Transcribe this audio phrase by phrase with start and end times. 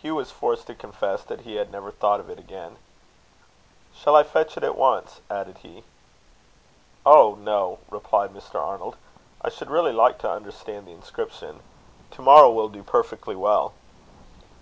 [0.00, 2.78] Hugh was forced to confess that he had never thought of it again.
[3.94, 5.84] "Shall I fetch it at once?" added he.
[7.04, 7.34] "Oh!
[7.34, 8.54] no," replied Mr.
[8.54, 8.96] Arnold.
[9.42, 11.60] "I should really like to understand the inscription.
[12.12, 13.74] To morrow will do perfectly well."